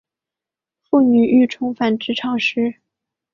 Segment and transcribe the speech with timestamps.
[0.89, 2.77] 妇女欲重返职场时